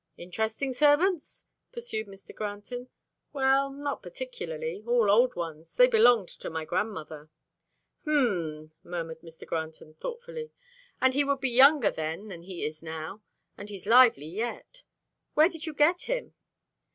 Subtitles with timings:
[0.17, 2.33] "Interesting servants?" pursued Mr.
[2.33, 2.89] Granton.
[3.33, 4.83] "Well, not particularly.
[4.87, 7.29] All old ones they belonged to my grandmother."
[8.01, 9.45] "H'm," murmured Mr.
[9.45, 10.49] Granton thoughtfully,
[10.99, 13.21] "and he would be younger then than he is now,
[13.59, 14.81] and he's lively yet.
[15.35, 16.33] Where did you get him?"